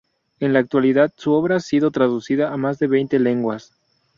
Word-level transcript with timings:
En 0.39 0.53
la 0.53 0.57
actualidad 0.57 1.13
su 1.15 1.31
obra 1.33 1.57
ha 1.57 1.59
sido 1.59 1.91
traducida 1.91 2.51
a 2.51 2.57
más 2.57 2.79
de 2.79 2.87
veinte 2.87 3.19
lenguas. 3.19 3.71